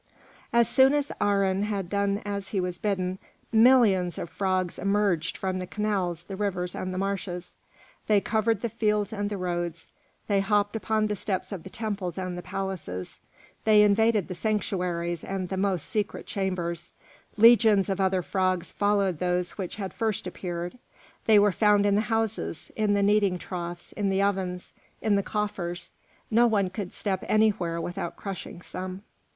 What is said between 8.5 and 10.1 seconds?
the fields and the roads,